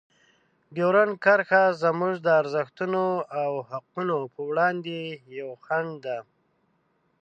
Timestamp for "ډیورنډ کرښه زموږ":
0.75-2.13